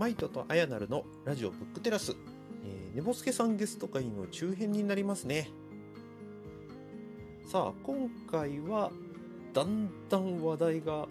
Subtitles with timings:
[0.00, 2.16] マイトとアヤナルのラジオブックテラス、
[2.64, 5.50] えー、ねぼすけさんゲスト会の中編になりますね。
[7.46, 8.90] さあ今回は
[9.52, 11.06] だんだん話題が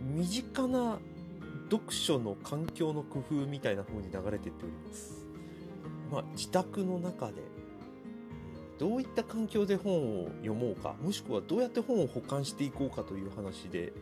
[0.00, 0.98] 身近な
[1.70, 5.26] 読書の環境の工夫みたいな風に流れてっております。
[6.10, 7.34] まあ自宅の中で
[8.78, 13.92] どういった環境で本を読もうかもしくはどうやって本を保管していこうかという話で、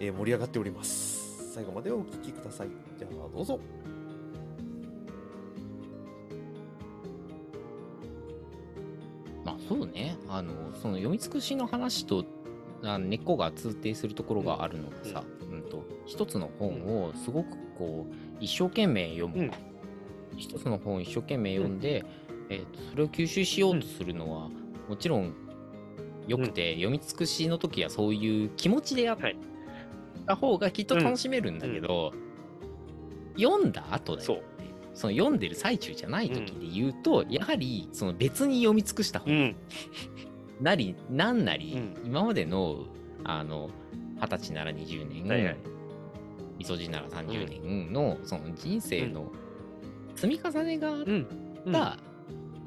[0.00, 1.54] えー、盛り上がっております。
[1.54, 2.89] 最後までお聞きください。
[3.00, 3.58] じゃあどうぞ。
[9.44, 10.16] まあそうね。
[10.28, 12.24] あのその読み尽くしの話と
[12.82, 19.50] 根っこが通底するところがあるのでさ、うん、うん、と一つの本をすごくこう一生懸命読む、うん、
[20.36, 22.06] 一つの本を一生懸命読んで、うん。
[22.50, 24.50] えーと、それを吸収しようとするのは、
[24.88, 25.32] もちろん
[26.26, 29.18] よくて、読み尽くしの時はそういう気持ちでやっ
[30.26, 32.12] た方がきっと楽しめるんだけど、
[33.40, 39.54] 読んだ後だよってその読んでる最中じゃない時で言うと、やはりその別に読み尽くした本、
[40.60, 42.84] なりなんなり、今までの
[43.24, 43.70] あの
[44.20, 45.56] 二十歳なら20年、はいはい、
[46.58, 49.30] みそじなら30年の、その人生の
[50.16, 51.04] 積み重ねがあっ
[51.72, 51.98] た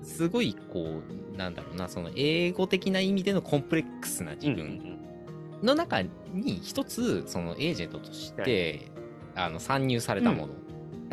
[0.01, 1.01] すごいこ
[1.33, 4.99] うなんだろうなその英語的な意味でのコンプレックスな自分
[5.61, 8.91] の中に一つそのエージェントとして、
[9.35, 10.62] あの参入されたもの、うん、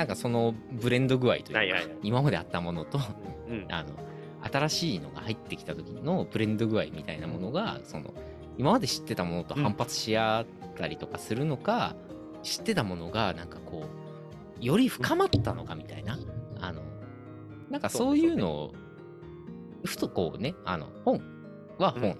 [0.00, 2.98] なんかそのブレンド具合というか、はいはい、今まであったものと、
[3.48, 3.90] うん、あの
[4.50, 8.14] 新しいのが入ってきた時のブレンド具合みたいなものがその
[8.56, 11.96] 今まで知ってたものと反発し合ったりとかするのか、
[12.38, 13.84] うん、知ってたものがなんかこ
[14.60, 16.18] うより深まったのかみたいな、
[16.60, 16.82] あの
[17.70, 18.74] なんかそういうのを
[19.84, 21.20] ふとこうね、あの、本
[21.78, 22.16] は本。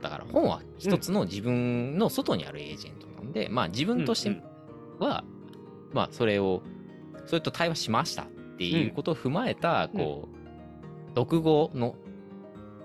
[0.00, 4.42] だから本は一つの自分の外にあるエージェントなんで、まあ自分として
[4.98, 5.24] は、
[5.92, 6.62] まあそれを、
[7.26, 8.26] それと対話しましたっ
[8.58, 11.96] ていうことを踏まえた、こう、読語の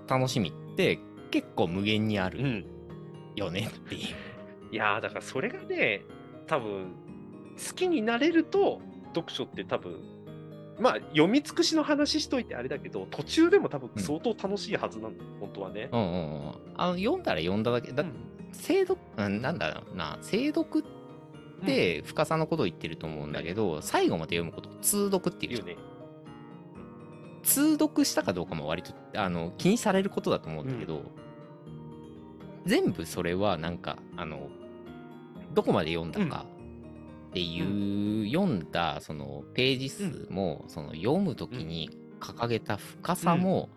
[0.07, 0.99] 楽しみって
[1.31, 2.65] 結構無限にある
[3.35, 4.01] よねっていう。
[4.71, 6.03] いやだからそれがね、
[6.47, 6.91] 多分
[7.57, 8.81] 好きになれると
[9.15, 9.99] 読書って多分
[10.79, 15.89] まあ読み尽くしの話しといてあれだけど途中でも多分相当楽しいはずなんだ、うん、本当はね。
[15.91, 16.15] うんうんう
[16.49, 17.91] ん、あの読んだら読んだだけ。
[17.91, 18.13] だ、うん、
[18.51, 20.17] 精読なんだろうな。
[20.21, 20.98] 精読って
[22.05, 25.77] 深さのことを言ってると思うんだけど、うん、最後まで読むこと通読っていうね。
[27.43, 31.03] 通読したかどうかも割とあの気にされることだと思うんだけど、
[32.65, 34.49] 全部それはなんかあの
[35.53, 36.45] どこまで読んだか、
[37.29, 41.89] っていう読んだそのページ数も、その読む時に
[42.19, 43.69] 掲げた深さも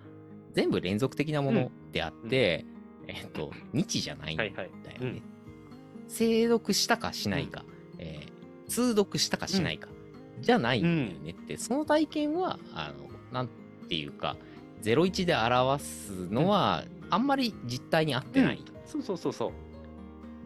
[0.53, 2.66] 全部連続的なものであって、
[3.06, 5.22] えっと日じゃないんだよね。
[6.09, 7.72] 精読したかしないか、えー、
[8.72, 9.88] 通読したかしないか、
[10.41, 13.49] じゃないんだよねって、その体験はあのなん
[13.88, 14.37] ていうか
[14.83, 18.65] 01で表すのは、あんまり実態に合ってない。
[18.87, 19.53] そうそうそうそう。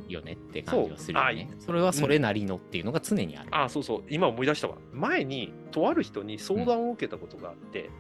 [0.09, 1.50] よねって感じはするよね。
[1.59, 3.48] それはそれなりのっていうのが常にある。
[3.53, 4.03] うん、あそうそう。
[4.09, 4.76] 今思い出したわ。
[4.92, 7.91] 前に、とある人に相談を受けたことがあって、うん、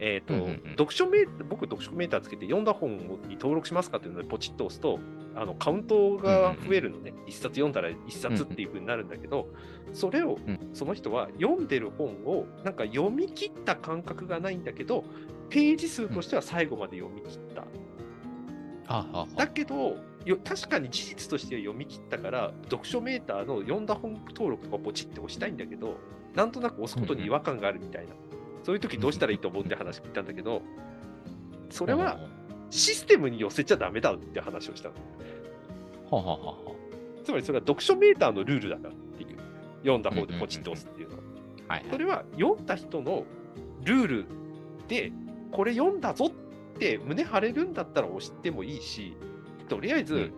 [0.00, 4.98] えっ、と、うんうんうん、読書メー僕、読書メーターつけて読んだ本に登録しますかっていうのでポチッと押すと、
[5.40, 7.14] あのカウントが増えるのね。
[7.26, 9.48] 一、うん、冊読んだら一冊っていうふうになるんだけど、
[9.92, 10.38] それを、
[10.74, 15.04] その人は読んでる本を、なんか読み切った感覚がないんだけど、
[15.48, 17.64] ページ数としては最後まで読み切った。
[19.36, 19.96] だけど、
[20.44, 25.96] 確かに事実として読み切ったから、読書メーターの読んだ本登録とかポチって押したいんだけど、
[26.34, 28.14] なんとなく押すことに違和感があるみたいな、
[28.62, 30.62] そういう時どうしたらいいと思うって話聞いたんだけど、
[31.70, 32.18] それは
[32.70, 34.94] システムに寄せちゃだめだって話をしたの。
[36.10, 36.54] ははは
[37.24, 39.38] つまりそれは読書メーターのルールだからっていう、
[39.80, 41.22] 読んだ方でポチッと押すっていうのは。
[41.68, 43.24] はい、それは読んだ人の
[43.84, 44.24] ルール
[44.88, 45.12] で、
[45.52, 49.16] これ読んだぞって胸張れるんだったら押してもいいし、
[49.68, 50.32] とりあえず、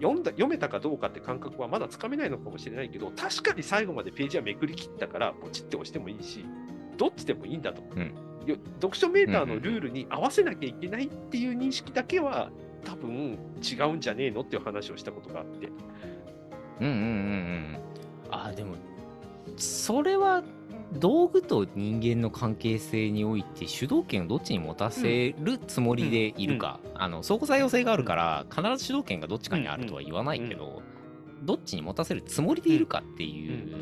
[0.00, 6.44] 読んだ読めたかどうかって感覚はまだつかめないのかもしれないけど、確かに最後までページはめくり切ったから、ポチって押してもいいし、
[6.96, 7.82] どっちでもいいんだと。
[7.94, 8.14] うん、
[8.80, 12.50] 読書メーターのルールに合わせなきゃいけないっていう認識だけは、
[12.84, 15.68] 多分違うんじゃねえのっていう話をしたことがあって。
[16.80, 17.78] うんうんうんうん。
[18.30, 18.76] あ、でも、
[19.56, 20.42] それは
[20.92, 30.82] 道具と人間の関係性において主導権をどっちに持たせるつもりでいるか、うんうん、あの相互作用性があるから必ず主導権がどっちかにあるとは言わないけど、
[31.42, 33.74] どっちに持たせるつもりでいるかっていう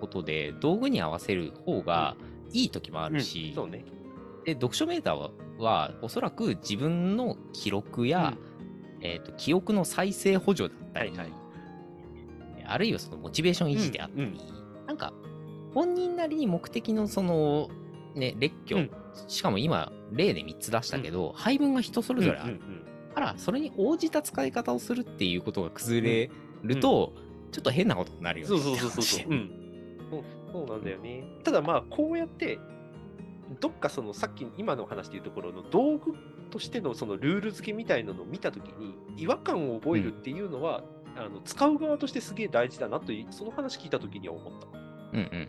[0.00, 2.16] ことで道具に合わせる方が
[2.52, 3.84] いい時もあるし、ね、
[4.44, 8.36] で読書メーターははおそらく自分の記録や、
[9.00, 11.32] えーと、記憶の再生補助だったり、はいはい、
[12.66, 14.38] あるいはそのモチベーション維持であったり、
[14.86, 15.12] なんか
[15.72, 17.68] 本人なりに目的のその、
[18.14, 18.90] ね、列挙、うん。
[19.28, 22.54] しかも今、例で3つ出したけど、配分が人それぞれある。
[22.54, 26.30] うんうんから、それに応じた使い方をするっていうことが崩れ
[26.62, 27.14] ると、
[27.50, 28.48] ちょっと変なことになるよね。
[28.48, 29.30] そうそうそうそうそう。
[29.30, 29.65] うん。
[30.52, 31.24] そうなんだよね。
[31.44, 32.58] ただまあ、こうやって、
[33.60, 36.14] どっかそのさっき今の話でいうところの道具
[36.50, 40.82] としてのそのルール付けみたいなのを見たときに、違和感を覚えるっていうのは、
[41.16, 44.66] あの使う側としてすげえ大事だなという、その話聞いたときには思った。
[45.12, 45.40] うんうんうん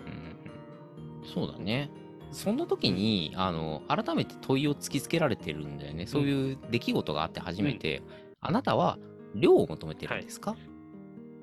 [1.22, 1.28] うん。
[1.34, 1.92] そうだね。
[2.32, 6.06] その時に、あの、改めて問いを突きつけられてるんだよね。
[6.08, 8.02] そういう出来事があって初めて、
[8.42, 8.98] あなたは
[9.36, 10.56] 量を求めてるんですか、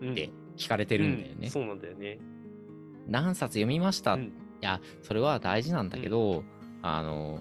[0.00, 1.36] うんって聞かれてるんだよね。
[1.44, 2.18] うんそうなんだよね。
[3.08, 4.32] 何冊読みました、いうん。
[4.60, 6.42] や、それは大事なんだけど、
[6.82, 7.40] あの、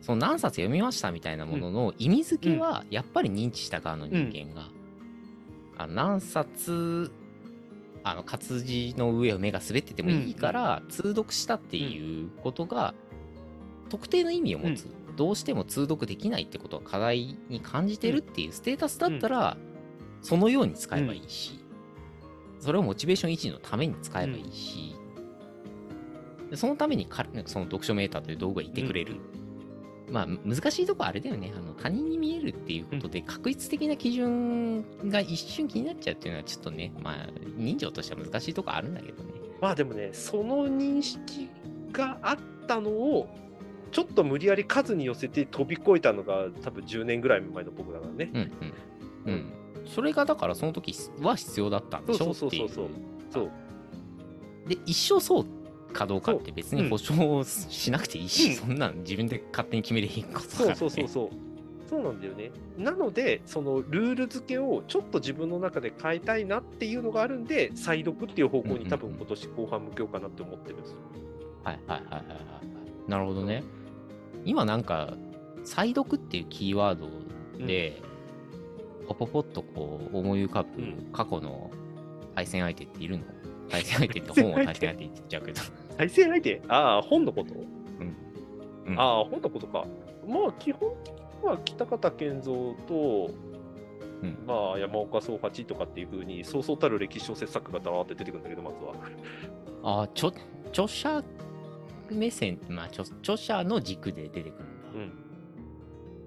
[0.00, 4.68] その何冊読みましたみたいなものの意味付けは、やっぱり認知した側の人間が、
[5.78, 7.12] あの何冊、
[8.04, 12.94] あの活字の上を目が滑っててもいいから、通読したっていうことが、
[13.90, 19.56] 特定の意味を持つ、どうしても通読できないってことは課題に感じてるっていうステータスだったら、
[20.20, 21.61] そのように使えばいいし、
[22.62, 24.94] それをモチベーション維持のために使えばいいし、
[26.48, 29.16] でそのためにかその読書メーターという道具がいてくれる。
[30.08, 31.52] まあ、難しいとこはあれだよね。
[31.56, 39.30] あの他人に見えるっていうことで、確率的な基準が一瞬気になっちゃうっていうのは、ちょっとね、まあ、人情としては難しいとこあるんだけどね。
[39.60, 41.48] まあでもね、その認識
[41.92, 42.38] があっ
[42.68, 43.28] たのを、
[43.90, 48.30] ちょっと無理やり数に寄せて飛び越えたのが多分10年ぐらい前の僕だからね。
[48.34, 48.52] うん
[49.26, 49.32] うん。
[49.32, 49.61] うん。
[49.86, 52.68] それがだからその時は必要だったんでしょそうっていう。
[52.68, 52.88] そうそう
[53.32, 53.50] そうそ
[54.66, 54.68] う。
[54.68, 55.46] で、一生そう
[55.92, 60.74] かどうかって別にうん保証しなくていいし、うんそんなん自分で勝手に決めれへんことだから、ね。
[60.74, 61.28] そうそうそうそう。
[61.88, 62.50] そうなんだよね。
[62.78, 70.96] なので、そのルール付けをちょっと自分の中で変えたいなっていうのがあるんで、再読っていう方向に多分今年後半向けようかなって思ってるんですよ。
[71.64, 73.10] はいはいはいはいはい。
[73.10, 73.62] なるほどね。
[74.46, 75.14] 今なんか、
[75.64, 77.08] 再読っていうキーワード
[77.66, 78.00] で、
[79.08, 81.70] ポポポッとこう思い浮かぶうん過去の
[82.34, 83.24] 対戦相手っているの？
[83.68, 84.86] 対戦相手って本を対戦相手？
[84.92, 85.60] って言っちゃうけど。
[85.96, 86.62] 対戦相手？
[86.68, 87.54] ああ、本のこと？
[87.54, 89.84] うんああ、本のことか。
[90.26, 93.30] まあ、基本的には北方健三と、
[94.22, 100.00] うんまあ、山岡宗八とかっていうふうに、そうそうたる歴史小説作家がだーって出てくるんだけど、まずは。
[100.00, 100.32] あ著
[100.70, 101.22] 著者
[102.10, 104.64] 目線、まあ著、著者の軸で出てくるんだ。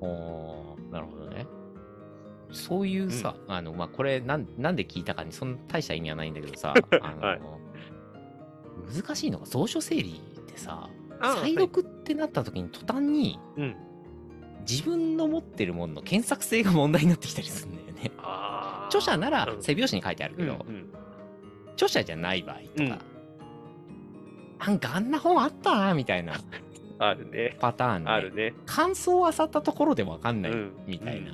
[0.02, 0.10] うん。
[0.10, 1.46] おーなるほどね。
[2.52, 7.42] そういうさ、あの、まあ、これなん、なんで聞いたかに、そんな大した意味はないんだけどさ、 あの、はい
[8.94, 10.90] 難しいのが、蔵書整理ってさ、
[11.20, 13.76] 再読ってなった時に途端に、うん。
[14.68, 18.12] 自分の持ってるものの検索性が問題になってきたりするんだよね。
[18.18, 18.88] ああ。
[18.88, 20.90] 著者ならうん背表紙に書いてあるけど、うんうん
[21.74, 23.00] 著者じゃない場合とか、うん
[24.68, 26.34] なんかあんな本あったなみたいな
[27.00, 27.58] あるね。
[27.60, 28.54] パターンで、あるね。
[28.66, 31.34] 感想を漁ったところでわかんないうんみたいな、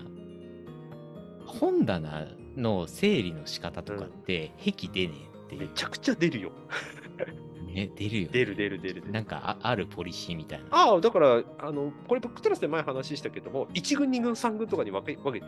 [1.51, 2.27] 本棚
[2.57, 6.51] の整理の仕方とかって、癖出ねえってめちゃくちゃ出るよ。
[7.73, 8.29] ね、出るよ、ね。
[8.33, 9.11] 出る出る出る。
[9.11, 10.65] なんかああるポリシーみたいな。
[10.71, 15.45] ああ、だから、あの、これ、ブックトラスで前話したけども、1軍、2軍、3軍とかに分け、分け、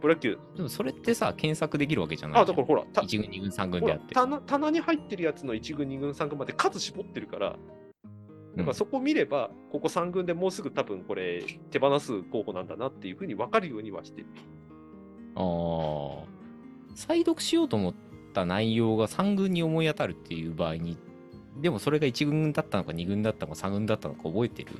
[0.00, 0.38] プロ野球。
[0.56, 2.42] でもそれってさ、検索できるわけじゃない？
[2.42, 4.14] あ、だからほら、た1軍、2軍、3軍ほであって。
[4.14, 7.58] ら棚棚に入ってるやつの1軍、2軍、3軍まで数絞ってるから、
[8.56, 14.26] だからそこ見れば、ここ3軍でもうすぐ多分これ、手放す候補なんだなっていうふうに分かるようにはしてる。
[15.34, 16.26] ああ。
[16.94, 17.94] 再読しようと思っ
[18.34, 20.98] た内容が3軍に思い当たるっていう場合に、
[21.60, 24.70] でもそれが1軍だったのか2軍だったのか3軍だったのか覚えてる？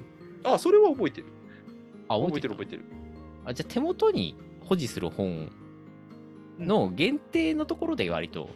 [0.44, 1.26] あ、それは覚えてる。
[2.09, 2.85] あ、覚えてる覚えてる。
[3.44, 5.50] あじゃあ手元に保持する本
[6.59, 8.50] の限定のところで割と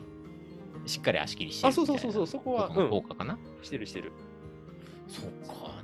[0.87, 4.13] しっかり足切りしてるあ、そうみたいうなそそうそう、そこは、ことのうん、効果かな、してるしてる。
[5.09, 5.76] そうか。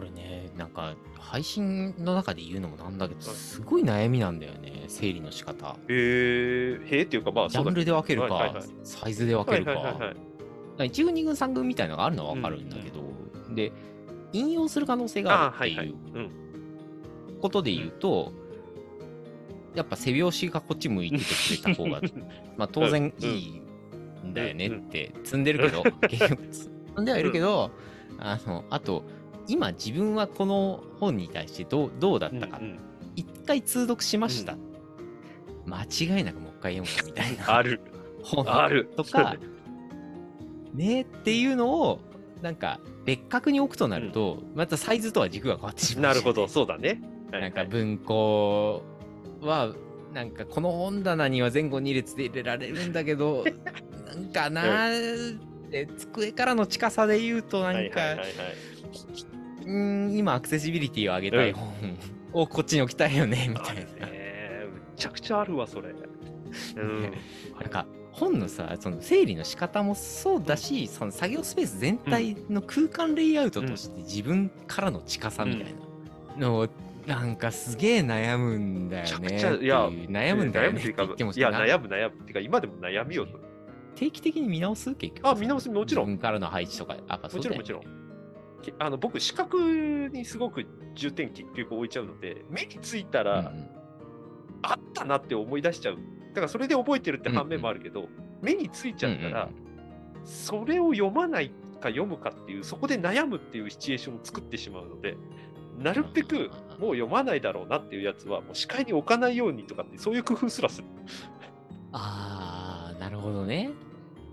[0.00, 5.76] ね、これね、なんか配信の中で言うのもなんだけど、すごい悩みなんだよね、整理の仕方。
[5.88, 7.84] へえ、へえっていうか、まあ、ジャンル。
[7.84, 8.64] で分けるか、はいはいはい。
[8.82, 9.72] サイズで分けるか。
[9.72, 10.02] はいはいはい
[10.78, 10.90] はい。
[10.90, 13.02] 1軍、2軍、3軍みたいなのがあるのは分かるんだけど、
[13.54, 13.72] で、
[14.32, 16.30] 引用する可能性があるっていううん。
[17.40, 18.32] ことで言うと、
[19.74, 22.00] やっぱ背拍子がこっち向いててくれた方が、
[22.56, 23.62] まあ当然いい
[24.26, 27.70] んだよねって積んでるけど、 結局積んではいるけど、
[28.18, 29.04] あの、あと、
[29.48, 32.58] 今自分はこの本に対してどうどうだったか。
[32.58, 32.78] うんうん。
[33.16, 34.58] 一回通読しました、う
[35.66, 37.50] 間違いなくもう一回読むみたいな。
[37.56, 37.80] ある。
[38.22, 38.90] 本ある。
[38.96, 39.36] とか
[40.74, 42.00] ねっていうのを
[42.42, 46.88] なんか別格に置くとなると、またサイズとは軸が変わってしまうなるほど、そうだね。
[46.88, 48.82] はいなんか文庫
[49.42, 49.74] は
[50.14, 53.44] なんかこの本棚には前後2列で入れられるんだけど
[54.08, 54.88] なんかな、
[55.70, 58.28] で机からの近さで言うとなんか、はいはいはいはい。
[59.68, 61.72] うーん今アクセシビリティを上げたい本
[62.32, 64.06] をこっちに置きたいよねみたいな。
[64.06, 64.66] ね。
[64.72, 65.90] むちゃくちゃあるわ、それ。
[66.76, 67.02] うん。
[67.60, 75.74] なんか本のさその整理の仕方もそうだし、その作業スペース全体の空間レイアウトとして自分からの近さみたい
[76.38, 76.68] なのを
[77.06, 82.16] なんかすげえ悩むんだよねいや悩むんだよねって言ってもいや、な悩む悩む。
[82.16, 83.26] っていうか、今でも悩みよ。
[83.94, 84.94] 定期的に見直す？
[84.94, 87.97] 結局あ見直すもちろん自分からの配置とかやっぱそうだよねもちろんもけ
[88.78, 93.52] あの僕、視覚にすごく重点結局置いちゃうので、目についたら、
[94.62, 95.96] あったなって思い出しちゃう。
[96.30, 98.08] だからそれで覚えてるって反面もあるけど、
[98.42, 99.48] 目についちゃったら、
[100.24, 101.50] それを読まない
[101.80, 105.16] か読むかっていう、そこで悩むっていうシチュエーションを作ってしまうので、
[105.78, 106.50] なるべく
[106.80, 110.86] もう読まないだろうなっていうやつは、もう視界に置かないようにとかって、そういう工夫すらする。
[111.92, 113.70] あーなるほどね。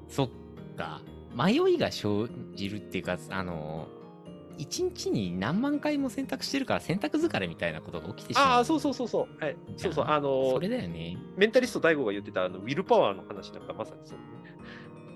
[0.07, 0.29] そっ
[0.75, 1.01] か。
[1.35, 3.87] 迷いが生じるっていうかあの
[4.57, 9.43] 一日に何万回も選択してるから選択疲れみたいなことが起きてしまうああ、そうそうそうそう。
[9.43, 9.57] はい。
[9.77, 10.05] そうそう。
[10.07, 14.19] あのそれだよねメンタリスト DAIGO が言ってたあのウィルパワーの話なんかまさにそう。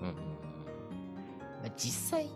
[0.02, 0.30] うんうんうん
[1.76, 2.30] 実際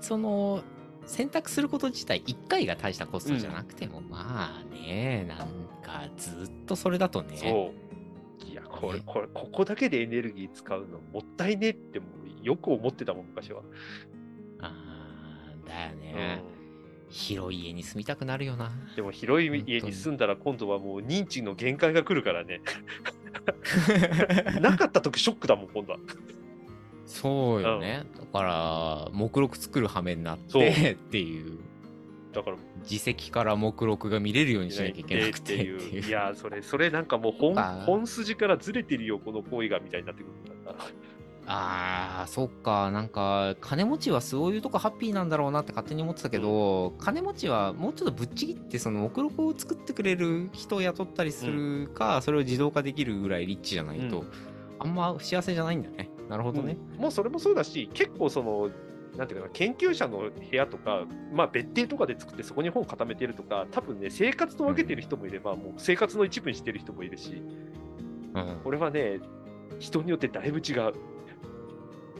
[0.00, 0.62] その
[1.06, 5.48] 選択すること自体1回が大したコストじゃなくても、まあねなん
[5.82, 7.86] かずっとそれだとねそう。
[8.44, 12.06] いや、これ、ねこれ、ここだけでエネルギー使うのもったいねっても
[12.42, 13.62] うよく思ってたもん、昔は。
[15.66, 16.42] だよね、
[17.10, 18.72] 広い家に住みたくなるよな。
[18.94, 22.60] でも広い家に住んだら今度はもう認知の限界が来るからね。
[24.60, 25.98] なかった時ショックだもん、今度は。
[27.04, 31.58] そうよね、だから目録作る羽目になってっていう。
[32.32, 36.06] だから、自席から目録が見れるようにしなきゃいけなくてっていう。
[36.06, 40.76] いや、それ、それなんかもう本本筋からずれてるよ、この行為がみたいになってくるから。
[41.48, 42.90] あーそっか。
[42.90, 54.26] なんか金持ちはそういうとこハッピーなんだろうなって勝手に思ってたけど、金持ちはもうちょっとぶっちぎってその目録を作ってくれる人を雇ったりするか、それを自動化できるぐらいリッチじゃないと、うん。
[54.80, 56.10] あんま幸せじゃないんだね。
[56.28, 57.02] なるほどね、うん。
[57.02, 58.68] もうそれもそうだし、結構その、
[59.16, 67.40] なんていうかな、研究者の部屋とか、まあ、別邸とかで作ってそこに本を固めてるとか、多分ね、生活と分けてる人もいれば、もう生活の一部にしてる人もいるし、
[68.34, 68.60] うん。
[68.64, 69.20] これはね、
[69.78, 70.92] 人によってだいぶ違う。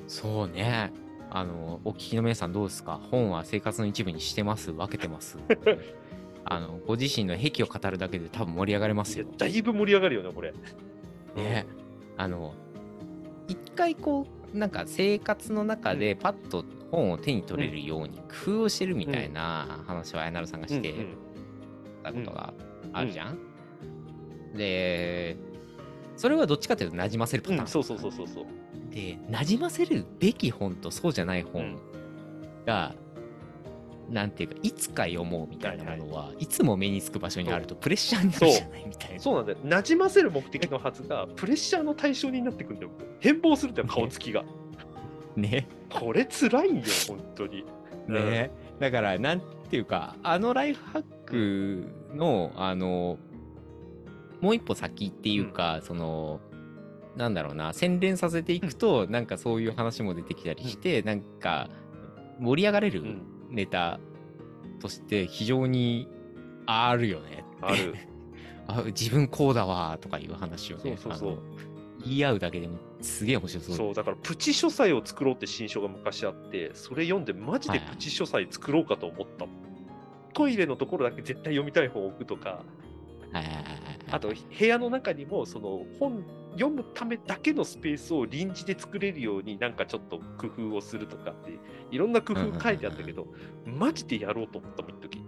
[0.06, 0.92] そうね。
[1.30, 3.00] あのお聞きの皆さんどうですか？
[3.10, 4.72] 本は生活の一部にしてます？
[4.72, 5.38] 分けてます？
[6.44, 9.26] あのご自身の癖を語るだけで多分盛り上がれますよ。
[9.36, 10.54] だいぶ盛り上がるよね、これ。
[11.34, 11.66] ね、
[12.16, 12.54] あの
[13.48, 20.94] 一回こうなんか生活の中でパッと本を手に取れるように工夫をしてるみたいな話をあやなるさんがして
[22.04, 22.54] たことが
[22.92, 23.38] あるじゃん、
[24.56, 25.36] で
[26.16, 28.44] それはどっちかというと馴染ませるパターン、うん、そうそうそうそうそう。
[28.90, 31.96] で馴染ませるべき本とそうじゃない本うん
[32.66, 32.94] が、
[34.10, 39.58] なんていうかいつか読もうみたいなものは、いつも目につく場所にあるとプレッシャーになるじゃないみたいなそうなんだよ。
[39.64, 42.90] 馴染ませる目的のはずが、プレッシャーの対象になってくるんだよ。
[43.20, 44.44] 変貌するんだよ、顔つきが。
[45.36, 47.64] ねこれ辛いんよ、本当に。
[48.08, 53.18] ね、だからなんていうかあのライフハックのあの
[54.40, 56.40] もう一歩先っていうか、その
[57.16, 61.70] なんだろうな洗練させていくと、なんかそういう話も出てきたりして、なんか
[62.38, 63.22] 盛り上がれるうん。
[63.48, 64.00] ネタ
[64.80, 66.08] として非常に
[66.66, 67.94] あるよねある。
[68.66, 71.38] あ自分こうだわとかいう話をねそうそうそう。
[72.04, 73.76] 言い合うだけでもすげえ面白そう。
[73.76, 79.46] そう、だからプチ書斎を作ろうって新書が昔あって、それ読んでマジでプチ書斎作ろうかと思った。
[79.46, 79.56] もん。
[80.32, 82.64] トイレのところだけ絶対読みたい本を置くとか、
[83.32, 91.58] はいはいはいはいあと部屋の中にもその本読むためだけのスペースを臨時で作れるようになんかちょっと工夫をするとかって
[91.90, 93.26] いろんな工夫書いてあったけど、
[93.64, 95.18] マジでやろうと思ったもん、一時。
[95.18, 95.24] ね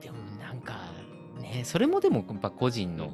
[0.00, 0.74] でもなんか
[1.40, 3.12] ねそれもでもやっぱ個人の,、うん。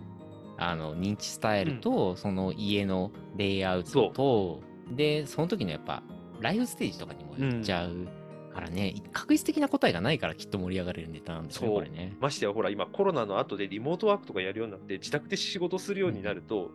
[0.59, 6.03] あの認知スタイルと、その家のレイアウトとでその時のやっぱ
[6.41, 8.09] ライフステージとかにも行っちゃう
[8.57, 12.17] からね、確実的な答えがないからきっと盛り上がれるネタなんですねそうこれね。
[12.21, 16.71] ましてやほら今コロナの後でリモートワークとかやるようになって自宅で仕事するようになると、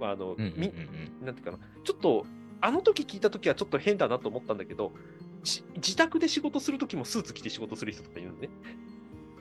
[0.00, 0.72] あの、うんうんうんみ
[1.24, 2.26] なんていうかなちょっと
[2.60, 4.92] あの時聞いた時はちょっと変だなと思ったんだけど
[5.42, 8.50] し自宅で仕事する時もスーツ着て仕事する人とかいるのね。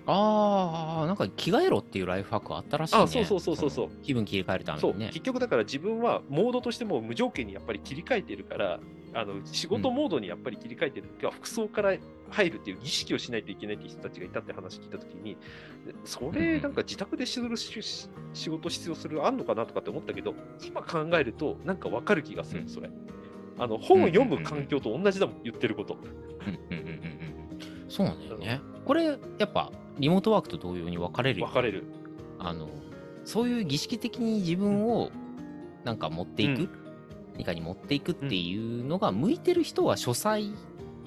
[0.08, 3.02] ああなんか着替えろっていうライフハックあったらしいね。
[3.04, 5.08] あそうそうそうそうそうの気分切り替えるためそうにね。
[5.08, 8.80] 結局だから自分はモードとしても無条件にやっぱり切り替えてるから
[9.14, 11.10] あの仕事モードにやっぱり切り替えてる。
[11.10, 11.96] 時は服装から
[12.30, 15.36] 入るっていう儀式をしないといけないっていう人たちがいたって話聞いた時に
[15.86, 20.34] でそれなんか自宅でするしし仕事必要するあんのかなとかって思ったけど
[20.66, 22.70] 今考えるとなんかわかる気がする、うん。
[22.70, 22.90] それ。
[23.60, 25.96] あの本を読む環境と同じだもん、言ってること。
[25.96, 27.32] うんうんうんうんうん
[27.90, 28.62] そうなんだよね。
[28.86, 31.52] これ、やっぱ、リモートワークと同様に分かれるよね。
[31.52, 31.84] 分かれる。
[32.40, 32.70] あの、
[33.26, 35.12] そういう儀式的に自分を
[35.84, 36.81] なんか持っていく、うん
[37.42, 40.52] 何かに持っていくっていうのが向いてる人は書斎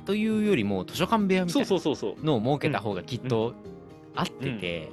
[0.04, 2.14] というよりも図書館部屋みたそいうそうそうそう。
[2.16, 3.54] なのを設けた方がきっと
[4.16, 4.90] 合ってて、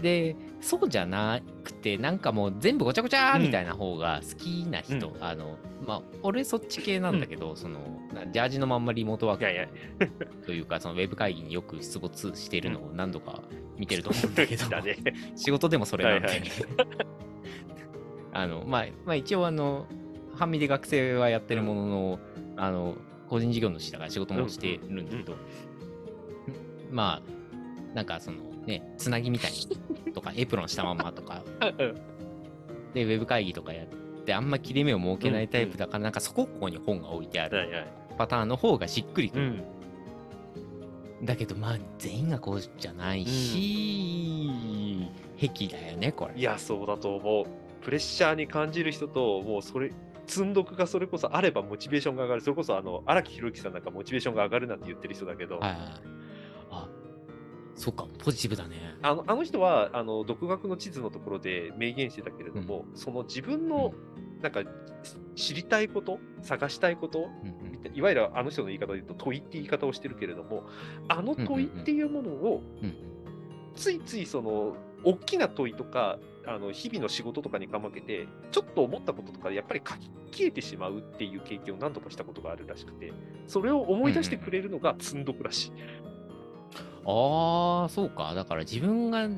[0.00, 7.80] で、そうじゃなくて、なんかもう全部ごちゃごちゃみたいな方が好きな人、うあの、まあ、俺そっち系なんだけど、その、
[8.14, 13.42] なジャージのまんまリモートワークというか、そのウェブ会議によく出没してるのを何度か
[13.76, 14.64] 見てると思うんだけど。
[15.34, 16.50] 仕事でもそれなんで、はいはい。
[18.32, 19.86] あの、まあ、まあ、一応あの、
[20.36, 22.18] 半身で学生はやってるものの、
[22.56, 22.94] あの、
[23.28, 25.34] 個人事業主だから仕事もしてるんだけど、
[26.90, 31.42] まあ、なんかそのね、つなぎみたいにとか、 エプロンしたまんまとか、
[32.94, 33.86] で、ウェブ会議とかやっ
[34.24, 37.68] て、あんま切れ目を設けないタイプだから、なんかそこここに本が置いてある。
[38.18, 39.44] パターンの方がしっくりくる。
[39.44, 41.24] うん。
[41.24, 46.38] だけど、まあ、全員がこうじゃないし、癖だよね、これ。
[46.38, 47.46] いや、そうだと思う。
[47.82, 49.92] プレッシャーに感じる人と、もうそれ、
[50.26, 52.40] 積んどくがそれこそあればモチベーションが上がる。
[52.40, 55.90] それこそ、あの、荒木宏之さんなんかモチベーションが上がるなんて言ってる人だけど、はいはいはい。
[56.70, 56.88] あ、
[57.74, 58.96] そっか、ポジティブだね。
[59.02, 63.92] あのあの人はあの独学の地図のところで明言してたけれども、その自分の
[64.42, 64.62] なんか
[65.34, 70.64] 知りたいこと、探したいこと、うんうんいわゆるあの人の言い方で言うと問いって言い方をしてるけれども、
[71.08, 72.94] あの問いっていうものをうんうん
[73.76, 83.12] ついついその大きな問いとか、あの日々の仕事とかにかまけて、ちょっと思ったこととかでやっぱり書き消えてしまうっていう経験を何度かしたことがあるらしくて、
[83.46, 85.72] それを思い出してくれるのが積んどくらしい。
[87.04, 88.34] ああ、そうか。
[88.34, 89.28] だから自分が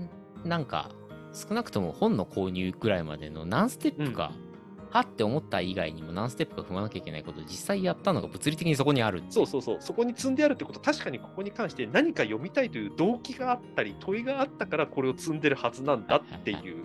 [0.44, 0.90] なんか
[1.32, 4.32] 少なくとも本の購入くらいまでの何ステップか、
[4.90, 9.22] はって思った以外にも何ステップか踏まなきゃいけないことを実際やったのが物理的にそこにある。
[9.30, 16.84] そうそうそう、そこに積んであるってこと、確かにここに関して何か読みたいという動機があったり、問いがあったからこれを積んでるはずなんだっていう。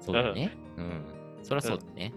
[0.00, 0.56] そうだね。
[0.76, 1.04] うん。
[1.42, 2.12] そりゃそうだね。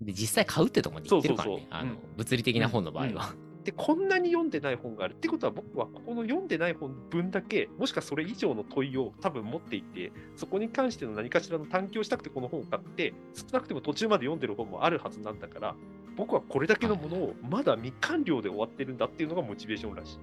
[0.00, 1.54] で、実際買うってとこに行ってるからね。
[1.56, 3.34] そうそうそうあのうん物理的な本の場合は。
[3.64, 15.74] で、こんなに読んでない本があるってことは、僕はここの読んでない本分だけ、もしくはそれ以上の問いを多分持っていて、そこに関しての何かしらの探求をしたくてこの本を買って、少なくても途中まで読んでる本もあるはずなんだから、
[16.16, 20.18] 僕はこれだけのものをまだ未完了で終わってるんだっていうのがモチベーションらしい。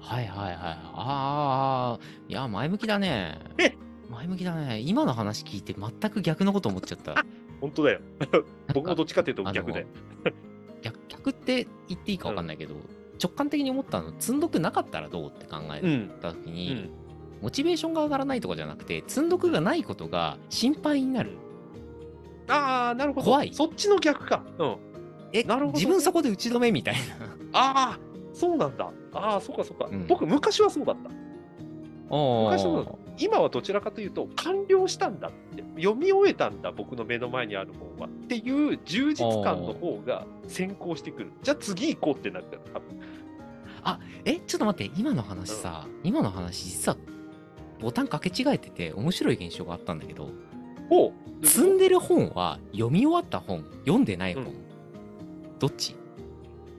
[0.00, 0.56] はいはいはい。
[0.56, 3.76] ああ、いや、前向きだねえ。
[4.10, 4.80] 前向きだね。
[4.80, 7.24] 今の話聞いて全く逆のこと思っちゃった。
[7.60, 8.00] 本当だよ。
[8.74, 9.82] 僕もどっちかっていうと逆だ
[11.20, 11.24] よ。
[11.24, 12.74] 逆逆って言っていいか分かんないけど、
[13.22, 16.90] 直感的に思ったの積んどくなかったらどうって考えた時うに、ん。
[17.42, 21.36] モチベーションが上がらないとかじゃなくて積んどくがないことが心配になる、
[22.48, 23.26] ああ、なるほど。
[23.26, 24.44] 怖いそっちの逆か。
[24.58, 24.76] うん。
[25.32, 27.98] えなるほどね自分そこで打ち止めみたいなああ、
[28.32, 28.90] そうなんだ。
[29.12, 29.88] ああ、そうかそうか。
[29.90, 31.08] うん僕、昔はそうだった。
[31.08, 41.32] 昔はそうだおった今はどちらかというと、完了したんだって、読み終えたんだ、僕の目の前にある本はっていう充実感の方が先行してくる。
[41.42, 43.00] じゃあ次行こうってなるから、多分。
[44.26, 46.96] えちょっと待って今の話さ、今の話実は
[47.80, 50.28] ボタン掛け違えてて面白い現象があったんだけど
[50.90, 54.52] おう積んでる本は読み終わった本読んでない本、うん。
[55.58, 55.96] どっち？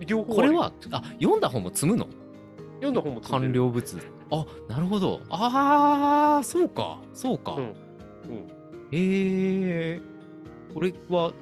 [0.06, 2.08] 両方これはあ読んだ本も積むの？
[2.76, 3.54] 読んだ本も積んでる。
[3.54, 3.98] 完了物。
[4.30, 5.22] あなるほど。
[5.30, 7.64] ああそうかそうか、うん。
[7.64, 7.74] うん。
[8.92, 10.02] ええ
[10.74, 11.34] これは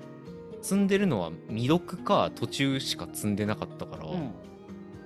[0.62, 4.32] 積んでるのは未読か途中しか積んでなかったから、うん。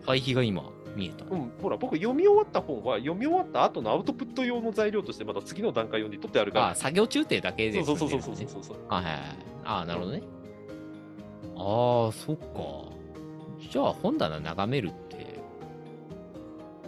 [0.06, 0.64] 対比が今
[0.96, 6.70] 見えた、うん、ほら、僕、読み終わった本は、読み終わった後のアウトプット用の材料として、また次の段階用に取ってあるから。
[6.72, 8.76] あ作業中ってだけでそうそう積そうそうそうそう。
[8.76, 8.78] そう。
[8.88, 9.24] はいはいはい。
[9.66, 10.24] ああなるほどね。
[11.56, 12.94] ああそっか。
[13.72, 15.40] じゃあ本棚眺めるって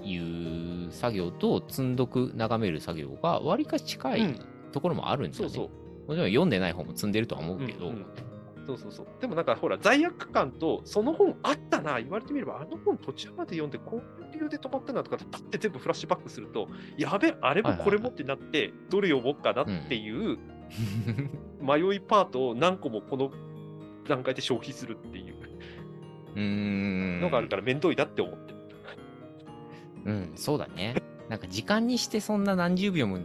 [0.05, 4.39] いう作業と積んどく眺める作業がわりかし近いうん。
[4.71, 5.71] ところもあるんだよね、そうそ
[6.07, 6.09] う。
[6.09, 8.05] もちろん読んでない本も積んでるとは思うけど、うんうん
[8.65, 9.07] そうそうそう。
[9.21, 20.37] でもなんかほら、罪悪感と、その本あったな、言われてみれば、あの本途中まで読んで、こういう理由で止まったなとかって、パッて全部フラッシュバックすると、やべ、あれもこれもってなって、どれ読もうかなっていう
[21.61, 23.31] 迷いパートを何個もこの
[24.07, 25.35] 段階で消費するっていう
[27.21, 28.55] のがあるから、面倒いなって思ってる。
[30.05, 30.95] うん、そうだね。
[31.29, 33.19] なんか時間にしてそんな何十秒も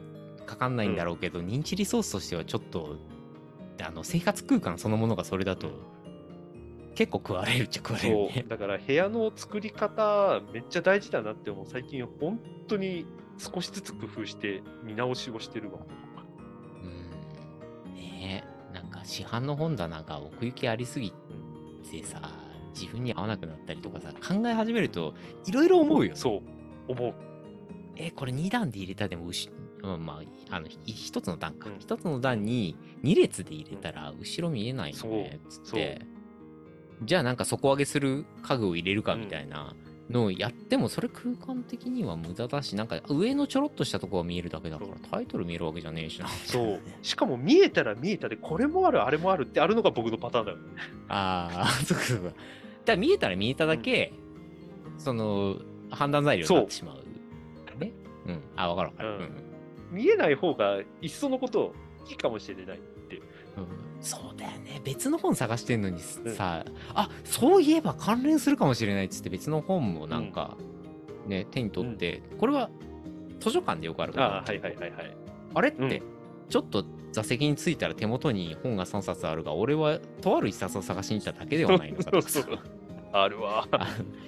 [0.46, 2.96] かかんないんだろうけど、認知リソースとしてはちょっと、
[3.82, 5.70] あの生活空間そのものがそれだと、
[6.94, 8.48] 結構食われるっちゃ食われるそねう。
[8.48, 11.66] だから部屋の作り方、めっちゃ大事だなって思う。
[11.66, 12.38] 最近、本
[12.68, 13.06] 当に
[13.38, 15.78] 少しずつ工夫して見直しをしてるわ。
[16.82, 17.94] うん。
[17.94, 21.12] ねえ、なんか市販の本棚が奥行きありすぎ
[21.90, 22.20] てさ、
[22.74, 25.14] 自分に合わなくなったりとかさ、考え始めると、
[25.46, 26.14] いろいろ思うよ。
[26.14, 26.42] そ
[26.88, 27.14] う、思う。
[27.96, 29.50] え、これ2段で入れたらでも後、
[29.82, 31.78] うん、まあ、あの、ひ一つの段かうん。
[31.78, 36.00] 一、つの段に2列で入れたら、後ろ見えないよね、つって。
[37.02, 39.74] じゃあなんか底上げする家具を入れるかみたいな
[40.10, 46.28] のをやっても、それ空間的には無駄だし、なんか上のちょろっとしたとこが見えるだけだからタイトル見えるわけじゃねえしな。
[46.28, 46.80] そう。
[47.02, 50.64] しかも見えたら見えたで、これもある、あれもあるってあるのが僕のパターンだよね。
[51.08, 52.32] ああ、そうかそうか。
[52.84, 54.12] だ見えたら見えただけ、
[54.98, 55.56] その、
[55.90, 57.78] 判断材料になってしまう。
[57.78, 57.92] ね。
[58.26, 58.42] うん。
[58.56, 59.08] あ、わかるわかる。
[59.08, 59.49] ううんん。
[59.90, 61.74] 見えない方が、いっそのこと
[62.08, 63.16] いいかもしれないって。
[63.16, 63.22] うん。
[64.00, 64.80] そうだよね。
[64.84, 66.34] 別の本探してんのにうん。
[66.34, 70.56] さ、あ、そういえば関連するかもしれないっつって別の本もなんか、
[71.26, 72.70] ね、手に取って、これは
[73.40, 75.16] 図書館でよくあることああ、はいはいはいはい。
[75.54, 76.02] あれって、うん。
[76.48, 82.28] ちょっと座席に着いたら手元に本が3冊あるが、俺はとある一冊を探しに行っただけではないのかとかさ。
[82.40, 82.58] そうそう
[83.12, 83.66] あるわ。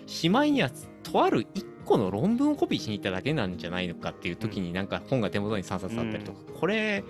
[0.07, 0.71] しまいには
[1.03, 7.05] とある一個の論文をコピーしに行っただけなんじゃないのかっていう時になんか本が手元に3冊あったりとか、これ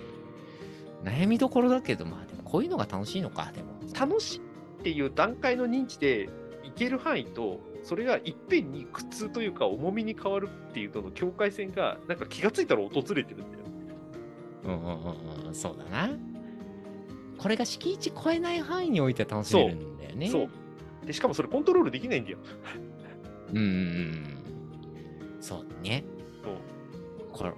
[1.03, 4.39] 悩みどころだけどまあでもこういうのが楽しいのかでも楽しい
[4.81, 6.29] っていう段階の認知で
[6.63, 13.63] いける範囲と、それがいっぺんに苦痛というか重みに変わるっていうのの境界線が、なんか気がついたら訪れてるんだよ。
[14.65, 15.55] うんうんうんうん。
[15.55, 16.09] そうだな。
[17.37, 20.29] これが敷地超えない範囲において楽しめるんだよね。
[20.29, 20.49] そう。
[21.05, 22.37] で、しかもそれコントロールできないんだよ。
[23.51, 24.42] うんうんうん
[25.43, 26.05] そうね。
[27.33, 27.53] これ、う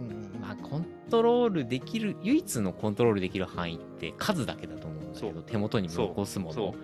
[0.00, 6.74] んまあ、コントロールできる、唯一のコントロールできる範囲って数だけだと思うんだけど、手元に残すもの。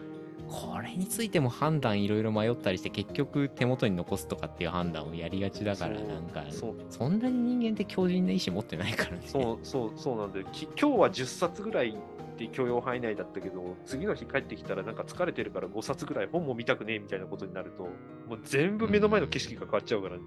[0.48, 6.44] これについても判断いろいろ迷ったりして、結局手元に残すとかっていう判断をやりがちだから、なんか、
[6.90, 9.22] そんなに人間って強靭な意志持ってないからね。
[9.24, 10.46] そうそうそうなんだよ。
[10.52, 11.96] き今日は10冊ぐらい
[12.38, 20.22] で許容範囲内だったけど、次の日帰ってきたらなんか疲れてるから5冊ぐらい本も見たくねえみたいなことになると、もう全部目の前の景色が変わっちゃうから、ね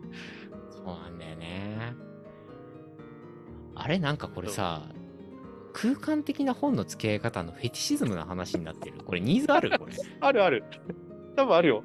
[0.69, 1.95] そうなんだよね。
[3.75, 4.83] あれなんかこれさ、
[5.73, 8.97] 空間的な本の付き合い方のフェティシズムの話になってる。
[9.05, 9.77] これニーズある？
[9.79, 9.93] これ。
[10.19, 10.63] あるある。
[11.35, 11.83] 多分あるよ。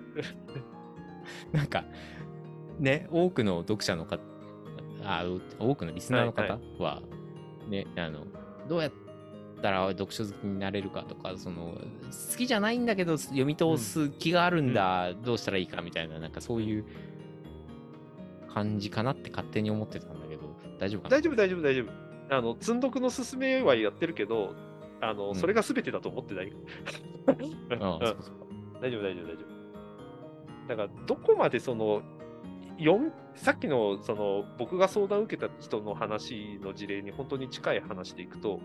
[1.52, 1.84] なんか、
[2.78, 4.20] ね、多くの読者の方、
[5.04, 5.24] あ、
[5.58, 7.02] 多くのリスナーのはい方は、
[7.68, 8.26] ね、あの、
[8.68, 8.92] どうやっ
[9.62, 11.72] たら読書好きになれるかとか、その、
[12.32, 16.84] 好きじゃないんだけど読み通す気があるんだ、どうしたらいいかみたいな、なんかそういう
[18.52, 20.42] 感じかなって勝手に思ってたんだけど、
[20.78, 21.16] 大丈夫かな？
[21.16, 22.36] 大丈夫、大丈夫、大丈夫。
[22.36, 24.54] あの、積んどくの勧めはやってるけど、
[25.00, 26.52] あの、うんそれが全てだと思ってない。
[27.30, 27.98] 大丈夫、
[28.80, 30.68] 大丈夫、大丈夫。
[30.68, 32.02] だから、どこまでその、
[33.34, 38.60] さっきのその僕が相談を受けた人の話の事例に本当に近い話でいくと、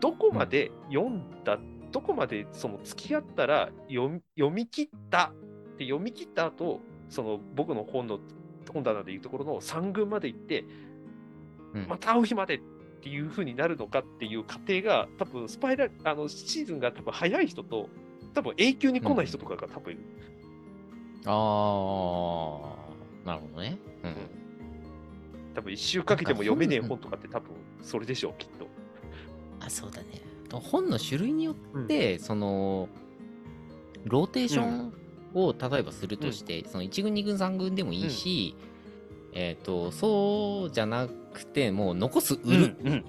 [0.00, 1.58] どこまで読んだ、
[1.90, 5.32] どこまでその付き合ったら読み読み切った
[5.74, 8.18] って読み切った後その僕の本の
[8.72, 10.64] 本棚でいうところの3軍まで行って、
[11.74, 11.86] うん。
[11.88, 12.60] また会う日までっ
[13.02, 17.88] ていう風になるのかっていう過程が多分スパイラルあのシーズンが多分早い人と
[18.32, 20.02] 多分永久に来ない人とかが多分いる。
[21.24, 22.81] あー、
[23.24, 23.78] なるほどね。
[24.04, 24.14] うん。
[25.54, 27.50] 多分一周かけても読めねえ本とかって多分
[27.82, 28.66] それでしょう、きっと。
[29.60, 30.22] あ、そうだね。
[30.52, 32.88] 本の種類によって、その、
[34.04, 34.92] ローテーション
[35.34, 38.54] を例えばするとして、その1軍、2軍、3軍でもいいし、
[39.32, 43.04] えっ、と、そうじゃなくて、もう残す、売る、うん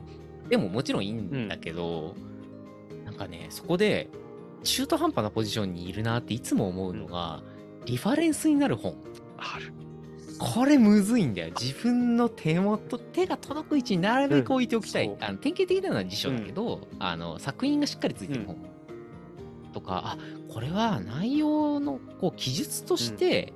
[0.50, 2.16] でももちろんいいんだけど、
[3.06, 4.10] なんかね、そこで、
[4.64, 7.42] 中途半端なポジションにいるなっていつも思うのが、
[7.86, 8.96] リファレンスになる本。
[9.38, 9.74] ある。
[10.40, 11.54] これむずいんだよ。
[11.60, 15.08] 自分の手元、手が届く位置になるべく置いておきたい。
[15.08, 15.24] うん。
[15.24, 18.58] あの典型的なのは辞書だけど、あの作品がしっかりついてる本、
[19.74, 20.18] とか、あ
[20.52, 23.54] これは内容のこう記述として、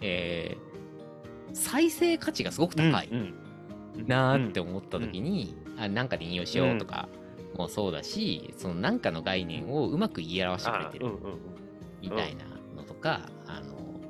[0.00, 0.74] えー
[1.56, 3.34] 再生価値がすごく高いうん
[4.08, 7.08] なーって思った時に、あなんかで引用しようとか
[7.56, 11.06] もそうだし、そのなんかの概念をうまく言い表してくれてる。
[12.02, 12.44] みたいな
[12.76, 14.00] のとか、あの、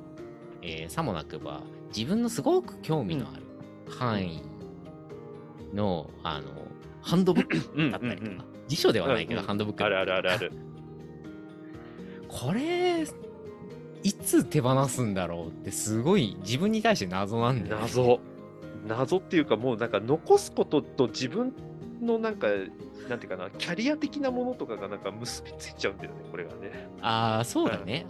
[0.63, 1.61] えーさもなくば、
[1.95, 3.43] 自分のすごく興味のある
[3.89, 4.41] 範囲
[5.73, 6.47] の、あの、
[7.01, 10.51] ハンドブックだったりとか、うんうんうん辞書ではないけど、うんうんハンドブックあるあるあるある。
[12.27, 13.05] これ、
[14.01, 17.81] いつ手放すんだろうって、すごい自分に対して謎なんだよ、ね。
[17.83, 18.19] 謎。
[18.87, 21.53] 謎っていうか、もうなんか残すことと自分
[22.01, 22.47] のなんか、
[23.07, 26.89] なんていうかな、キャリア的なものとかがなんか結びついちゃうんだよね、これがね。
[27.01, 28.07] ああ、そうだね。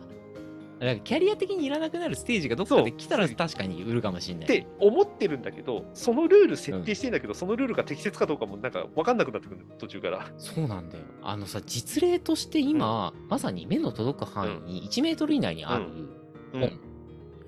[0.79, 4.43] だからキャリア的にいらなくなるステージがどっかで来たら確かに売るかもしれない。
[4.43, 10.27] って思ってるんだけど、そのルール設定してんだけど、そのルールが適切かどうかもなんか分かんなくなってくる途中から。
[10.37, 11.03] そうなんだよ。
[11.21, 16.79] あのさ、実例として今、まさに目の届く範囲に1メートル以内にあるうん本。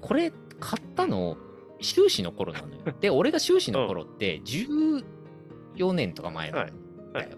[0.02, 1.38] これ、買ったの、
[1.82, 2.82] 修士の頃なのよ。
[3.02, 5.04] で、俺が修士の頃って、14
[5.94, 6.74] 年とか前なのよ。
[7.14, 7.32] はいは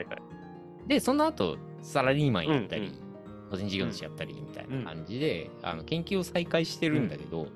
[0.00, 0.88] いはい。
[0.88, 3.07] で、その後、サラリーマンやったり、うんう
[3.48, 7.48] 個人事業主やったりみたいな感じで、あの研究を再開してるんだけど、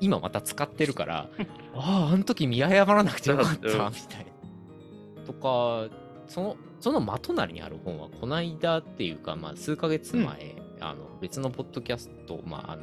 [0.00, 1.28] 今また使ってるから、
[1.74, 3.90] ああ、あの時見誤らなくてよかった、みたいうんな。
[5.24, 5.88] とか、
[6.26, 12.82] その、その真隣にある本は、この間っていうか、まあ、数ヶ月前、あの、別のポッドキャスト、まあ、あの、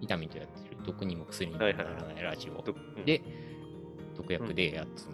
[0.00, 2.64] 伊丹とやってる、毒にも薬にもならないラジオ。
[3.04, 3.22] で、
[4.16, 5.12] 毒薬でやつの、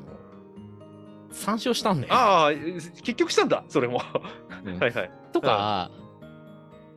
[1.33, 2.13] 参照したんだよ。
[2.13, 4.03] ああ、結局したんだ、それも。
[4.65, 4.79] うん。
[4.81, 5.11] はいはい。
[5.33, 5.91] とか、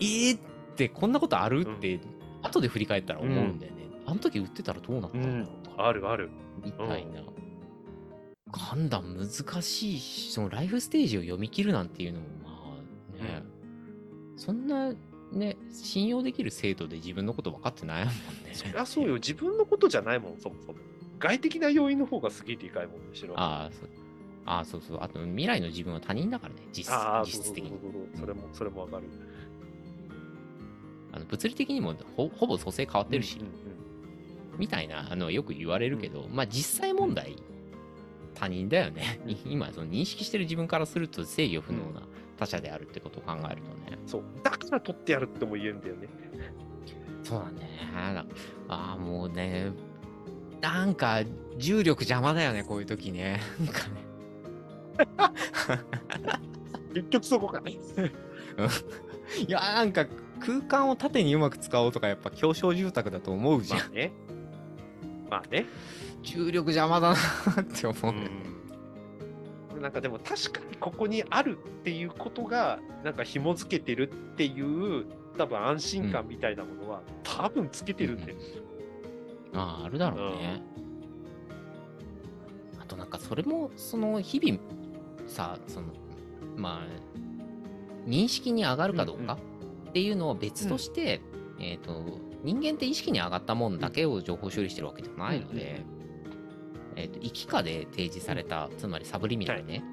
[0.03, 0.39] えーっ
[0.75, 1.61] てこんなことある？
[1.61, 1.99] って、
[2.41, 3.83] 後で振り返ったら思うんだよね。
[4.05, 6.29] あの時売ってたらどうなったんだろうとか、あるある。
[6.63, 7.23] みたいな。
[8.51, 9.27] 判断難
[9.61, 12.77] しいし、そのライフステージを読み切るなんていうのも、ま
[13.19, 13.43] あね、
[14.35, 14.93] そんな
[15.31, 18.21] ね、信用できる制度で自分のこと分かってないもんね。
[18.53, 20.77] そりゃそうよ、自分のことじゃないもん、そもそも。
[21.17, 23.33] 外的な要因の方がすげえでかいもん、むしろ。
[23.39, 23.89] ああ、そう。
[24.45, 24.97] ああ、そうそう。
[25.01, 26.93] あと、未来の自分は他人だからね、実
[27.25, 27.71] 実質的に
[28.19, 29.05] それも、それもわかる。
[31.13, 33.39] あの物理的にもほほぼ組成変わってるし、
[34.57, 37.35] みたいなあのよく言われるけど、まあ実際問題、
[38.33, 39.19] 他人だよね。
[39.45, 42.01] 今、その認識してる自分からすると制御不能な
[42.37, 43.99] 他者であるってことを考えるとね。
[44.05, 44.23] そう。
[44.43, 46.07] だから取ってやるっても言えるんだよね。
[47.23, 47.69] そうだね。
[48.67, 49.71] ああ、もうね、
[50.61, 51.21] なんか
[51.57, 53.39] 重力邪魔だよね、こういう時ね。
[56.93, 57.73] 結局そこかね。
[59.47, 60.05] いや、なんか
[60.39, 63.79] 空間を縦にうまく使おうとか、やっぱ狭小住宅だと思うじゃん。
[63.79, 64.11] まあね。
[65.29, 65.65] まあね。
[66.21, 68.13] 重力邪魔だなって思う。
[69.73, 69.81] うん。
[69.81, 75.05] なんかでも確かにここにあるっていうことが、なんか紐付けてるっていう、
[75.37, 78.35] 多分安心感みたいなものは、多分つけてるんで。
[79.53, 80.61] ああ、あるだろうね。
[82.79, 84.59] あとなんかそれも、その日々、
[85.27, 85.87] さ、その、
[86.55, 89.37] まあ、認識に上がるかどうか
[89.93, 91.21] っていうのを別として、
[91.59, 95.85] えっ、と、人間って意識に上がったもんだけを情報処理してるわけじゃないので、
[96.95, 99.83] えっ、と、生きかで提示された、つまりサブリミナルね。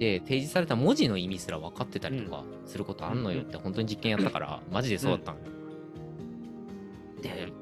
[0.00, 5.44] で、提示された文字の意味すら分かってたりとかすることあんのよって本当に実験やったから、 マジでそうだったのよ。
[7.22, 7.52] で、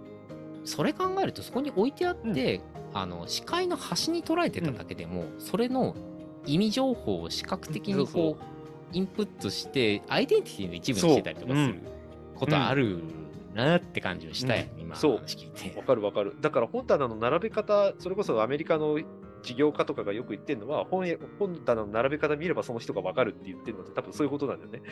[0.65, 2.63] それ考えるとそこに置いてあって、
[2.95, 5.95] あの視界の端に捉えてただけでも、それの
[6.47, 8.58] 意味情報を視覚的にこう
[8.93, 11.81] インプットしてアイデンティティの一部にしてたりとかする
[12.35, 13.03] ことある
[13.55, 15.83] なって感じをしたよ、うん今そうわ。
[15.85, 16.37] かるわかる。
[16.41, 18.99] だから本棚の並べ方、それこそアメリカの
[19.43, 24.83] 事業家とかがよく言ってるのは、本へ本棚の並べ方見ればその人がわかるって言ってるのって多分そういうことなんだよね。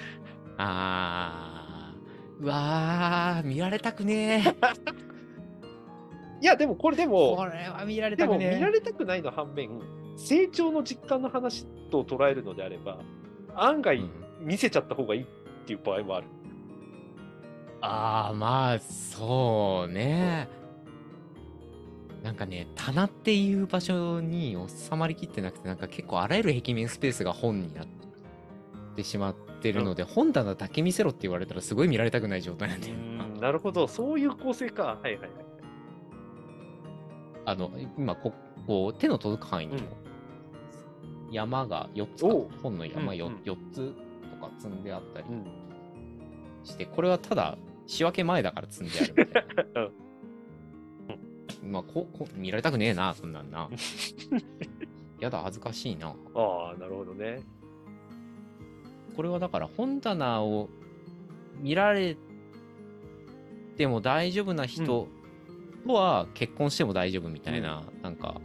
[0.59, 4.57] あーうわー見られたくねえ
[6.43, 9.71] いや、でもこれでも、これは見られでもたくねえ見られたくないの反面、
[10.17, 12.99] 成長の実感の話と捉えるのであれば、
[13.57, 15.27] 案外うん見せちゃった方がいいっ
[15.67, 16.27] ていう場合もある。
[17.81, 20.49] ああまあそうね
[22.23, 27.87] なんかね棚っていう場所に収まりきってなくてなんか結構あらゆる壁面スペースが本になっ
[28.97, 34.99] てしまってるので、本棚だけ見せろって言われたらすごい見られたくない状態なんだよななるほど、そういう構成か。
[35.03, 35.31] はいはいはい。
[37.45, 38.33] あの今こ
[38.67, 39.97] こ手の届く範囲にも
[41.31, 42.29] 山が4つか
[42.63, 43.95] 本の山うん 4, うん4つ
[44.31, 45.47] とか積んであったりうん
[46.65, 49.91] して、これはただ仕分け前だから積んであるみたいな。
[51.71, 53.69] まあここ見られたくねえな、そんなんな。
[55.21, 56.09] やだ、恥ずかしいな。
[56.09, 57.41] ああ、なるほどね。
[59.17, 60.69] これはだから本棚を
[61.61, 62.17] 見られ
[63.77, 65.09] ても大丈夫な人
[65.87, 68.41] とは結婚しても大丈夫みたいな、なんか、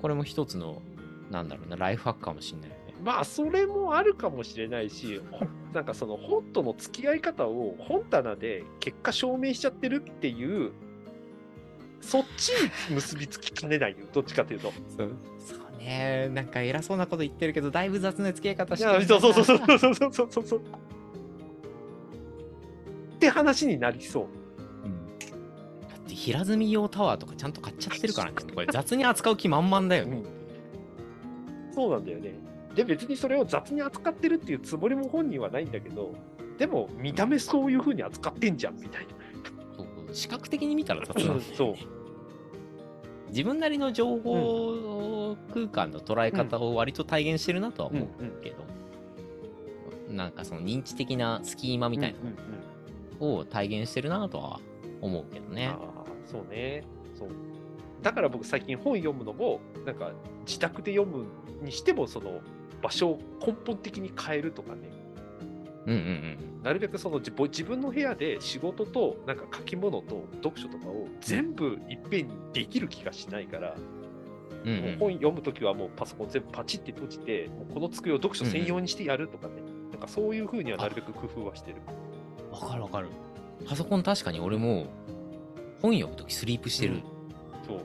[0.00, 0.80] これも一つの、
[1.30, 2.94] なんだろうな、ライフハックかもしれないよね。
[3.02, 10.72] まあ、それもあるかもしれないし、ほ なんかその本との付き合い方を本棚で結果証明しちゃってるっていう、
[12.00, 14.72] そっちに結びつきかねないよ、 どっちかというと。
[14.96, 20.60] そうそうね、なんか偉そうなこと言ってるけど、だいぶ雑な付き合い方いしてるやそうそうそうそうそうそうそうそうそう。
[20.60, 20.62] っ
[23.18, 24.26] て話になりそう。
[24.84, 25.08] うん
[25.88, 28.36] だって平積み用タワーとかちゃんと買っちゃってるからね。
[28.54, 30.22] これ雑に扱う気満々だよね。
[31.78, 32.34] そうなんだよね。
[32.74, 36.12] で、別にそれを雑に扱ってるっていうつもりも本人はないんだけど、
[36.58, 39.14] でも見た目そういう風に扱ってんじゃんみたいな。
[40.12, 41.44] 視覚的に見たら雑なんだよね。
[41.54, 41.74] そう。
[43.28, 48.08] 自分なりの情報空間の捉え方を割と体現してるなとは思う
[48.42, 48.56] けど、
[50.12, 52.18] なんかその認知的なスキーマみたいな。
[52.18, 52.68] うんうんうん。
[53.20, 54.60] のを体現してるなとは
[55.00, 55.68] 思うけどね。
[55.68, 56.84] ああそうね。
[57.16, 57.28] そう。
[58.02, 60.12] だから僕最近本読むのもなんか
[60.48, 61.26] 自宅で読む
[61.62, 62.40] にしてもその
[62.82, 64.90] 場所を根本的に変えるとかね
[65.86, 73.76] うんうんなるべくその自自分の部屋で仕事となんか書き物と読書とかを全部いっぺんにできる気がしないから、
[74.64, 74.70] うん。
[74.70, 79.54] うんもう本読むときはもうパソコン全部パチって閉じてもうこの机を読書専用にしてやるとかね、
[79.92, 81.76] なんかそういうふうにはなるべく工夫はしてる。
[82.50, 83.08] わかるわかる。
[83.64, 84.86] パソコン確かに俺も
[85.80, 86.94] 本読むときスリープしてる。
[86.94, 87.02] うん
[87.66, 87.80] そう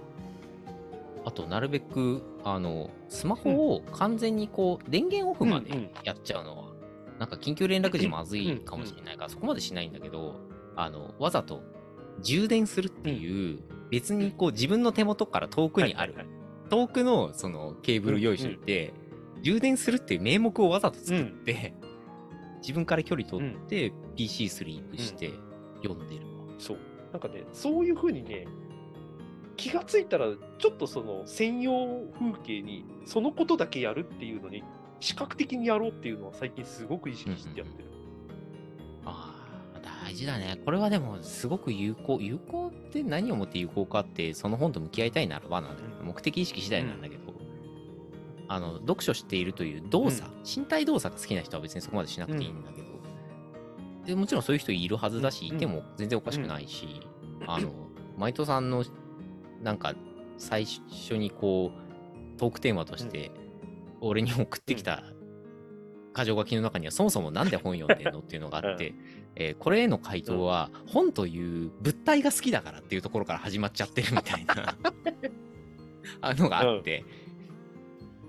[1.26, 6.74] あと、なるべく、あの、スマホを完全にこう、電源オフまでやっちゃうのは、
[7.20, 10.36] なんか緊急連絡時まずいかもしれないから、そこまでしないんだけど、
[10.76, 11.62] あの、わざと
[12.22, 13.60] 充電するっていう、
[13.90, 16.16] 別にこう、自分の手元から遠くにある、
[16.70, 18.94] 遠くのそのケーブル用意しておいて、
[19.42, 21.74] 充電するっていう名目をわざと作って、
[22.62, 25.32] 自分から距離取って、PC スリープして
[25.84, 26.46] 読んでるわ。
[26.58, 26.78] そう。
[27.12, 28.48] なんかね、そういうふうにね、
[29.58, 34.64] 気がついたら、ちょっとその専用風景に、そのことだけやるっていうのに、
[35.00, 37.90] 視覚的にやろうっていうのは最近すごく意識してやってる。
[39.06, 40.60] ああ、大事だね。
[40.64, 42.20] これはでも、すごく有効。
[42.22, 47.34] 有効って何をもって有効かって、その本と向き合いたいならばなんだけど、目的意識次第なんだけど、
[48.48, 52.88] あの、読書しているという動作、身体動作が好きな人は別にそこまでしなくていいんだけど、
[54.06, 55.56] でもちろんそういう人いるはずだし、うん。
[55.56, 57.02] いても全然おかしくないし、
[57.48, 57.72] あの、
[58.18, 58.84] マイトさんの、
[59.64, 59.96] なんか、
[60.38, 63.32] 最初にこう、トークテーマとして、
[64.02, 65.04] 俺に送ってきた
[66.16, 68.94] 箇条書きの中にはそもそもなんで本読んでんのっていうのがあって、
[69.36, 74.76] えーこれへの回答は、本という物体が好きだからっていうところから始まっちゃってるみたいな
[76.22, 77.04] あのがあって、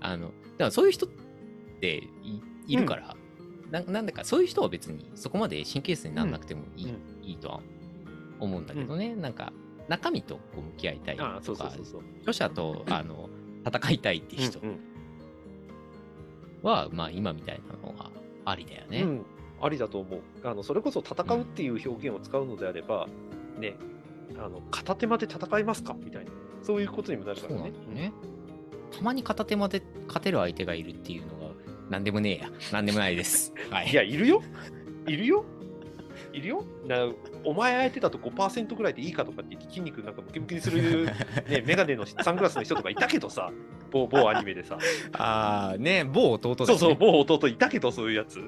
[0.01, 1.09] あの、だからそういう人っ
[1.81, 3.16] ていいるから、
[3.70, 7.25] ななんだかそういう人は別にそこまで神経質にならなくてもいい,、うん。
[7.25, 7.61] いいとは
[8.40, 9.53] 思うんだけどね、なんか
[9.88, 11.40] 中身とこう向き合いたいとか。
[12.23, 13.29] 著者とあの
[13.66, 14.79] 戦いたいっていう人うんうん
[16.62, 18.11] は、まあ今みたいなのが
[18.47, 19.03] ありだよね。
[19.03, 19.27] うん、
[19.61, 20.20] ありだと思う。
[20.42, 23.07] あのそれこそ戦うっていう表現を使うのであれば、
[23.59, 23.77] ね、
[24.38, 25.94] あの片手間で戦いますか？
[25.94, 26.31] みたいな、
[26.62, 28.12] そういうことにもなるからね。
[28.90, 31.55] たまに片手間で勝てる相手がいるっていうのが、
[31.90, 32.51] なんでもねえや。
[32.73, 33.53] なんでもないです。
[33.70, 33.90] はい。
[33.90, 34.42] いや、いるよ。
[35.07, 35.44] いるよ。
[36.35, 36.64] いるよ。
[36.87, 37.09] な
[37.44, 41.07] お前相手だと5%ぐらいでいいかとかって言って筋肉なんかムキムキにする、
[41.49, 43.51] ね、メガネのサングラスの人とかいたけどさ、
[43.90, 44.79] 某某アニメでさ。
[45.12, 46.57] ああ、ね、某弟ね。
[46.66, 48.40] そうそう、某弟いたけど、そういうやつ。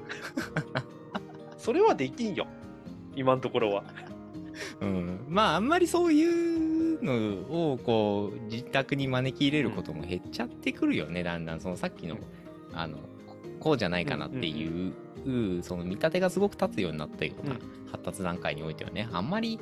[1.57, 2.47] それはできんよ。
[3.15, 3.85] 今のところは。
[4.81, 5.25] うん。
[5.29, 11.61] まあ、あんまりそういうのを、こう、自宅に招き入れることも減っちゃってくるよね、だんだん。
[11.61, 12.19] そのさっきの、
[12.73, 13.03] あの、こ
[13.61, 14.93] こうじゃないかなっていう、
[15.63, 17.61] その見立てがすごく立つようになったようなうん
[17.91, 19.59] 発達段階においてはね、あんまり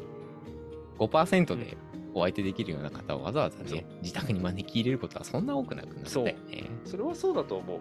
[0.98, 1.76] 5%で
[2.14, 6.36] お相手できるような方をわざわざそうね、自宅に招き入れることはそんな多くなくなったよね。
[6.84, 7.80] それはそうだと思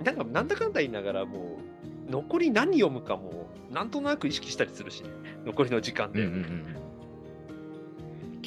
[0.00, 0.04] う。
[0.04, 1.58] なんか、なんだかんだ言いながら、も
[2.08, 5.10] う、残り何読むかも、なんとなく意識したりするしね。
[5.44, 6.24] 残りの時間で。
[6.24, 6.76] うんうんうん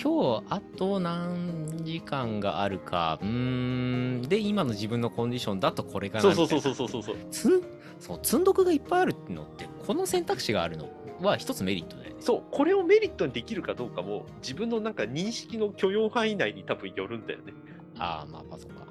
[0.02, 7.16] 今日あと何時間があるかうーんで今の自分のコンディションだとこれかなそうそうそううそうそうそう。
[7.30, 7.62] つん
[8.02, 10.90] そう積んどくがいっぱいあるのってこの選択肢があるの
[11.22, 12.16] は一つメリットだよね。
[12.20, 17.54] そう、これをメリットにできるかどうかも、自分のなんか認識の許容範囲内に多分よるんだよね。
[18.00, 18.88] ああまあまあそうか。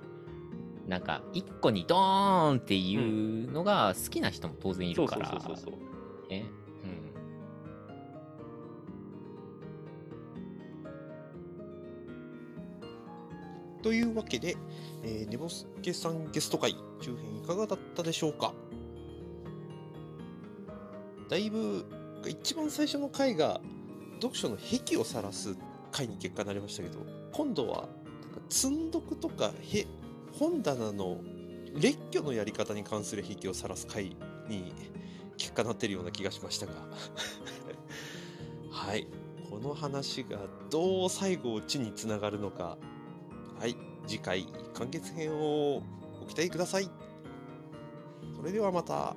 [0.86, 5.64] なんか一個にドーンっていうのが好きな人も当然いそうそうるからそうそう。
[5.64, 6.30] そう。
[6.30, 6.46] ね
[13.82, 14.56] というわけで、
[15.02, 18.52] えー、ネボスケさんゲスト会周辺いかがだったでしょうか？
[21.30, 21.86] だいぶ
[22.26, 23.60] 一番最初の回が
[24.16, 25.56] 読書の癖を晒す
[25.92, 26.98] 回に結果になりましたけど
[27.32, 27.88] 今度は
[28.48, 29.86] 積んどくとかへ
[30.38, 31.20] 本棚の
[31.74, 34.16] 列挙のやり方に関する癖を晒す回
[34.48, 34.74] に
[35.38, 36.72] 結果なってるような気がしましたが
[38.70, 39.06] はい
[39.48, 42.76] この話がどう最後オチにつながるのか
[43.60, 43.76] はい、
[44.06, 45.82] 次回完結編を
[46.18, 46.88] ご期待ください。
[48.34, 49.14] それではまた。